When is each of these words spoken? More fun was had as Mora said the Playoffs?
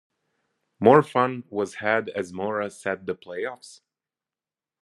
More 0.79 1.03
fun 1.03 1.43
was 1.51 1.75
had 1.75 2.09
as 2.09 2.33
Mora 2.33 2.71
said 2.71 3.05
the 3.05 3.13
Playoffs? 3.13 3.81